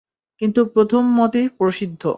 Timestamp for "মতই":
1.17-1.45